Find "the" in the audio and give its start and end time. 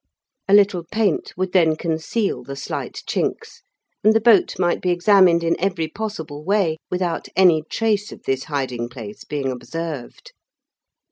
2.43-2.55, 4.13-4.19